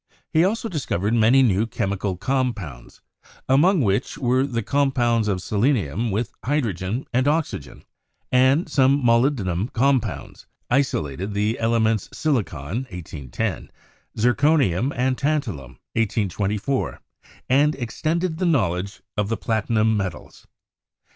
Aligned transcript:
He 0.33 0.43
also 0.43 0.67
discovered 0.67 1.13
many 1.13 1.43
new 1.43 1.67
chemical 1.67 2.17
compounds, 2.17 3.01
among 3.47 3.81
which 3.81 4.17
were 4.17 4.47
the 4.47 4.63
compounds 4.63 5.27
of 5.27 5.43
selenium 5.43 6.09
with 6.09 6.33
hydrogen 6.43 7.05
and 7.13 7.27
oxy 7.27 7.59
gen, 7.59 7.83
and 8.31 8.67
some 8.67 8.99
molybdenum 9.03 9.71
compounds; 9.73 10.47
isolated 10.71 11.35
the 11.35 11.59
ele 11.59 11.79
ments 11.79 12.09
silicon 12.11 12.87
(1810), 12.89 13.69
zirconium, 14.17 14.91
and 14.95 15.19
tantalum 15.19 15.77
(1824); 15.93 16.99
and 17.47 17.75
extended 17.75 18.39
the 18.39 18.45
knowledge 18.47 19.03
of 19.15 19.29
the 19.29 19.37
platinum 19.37 19.95
metals. 19.95 20.47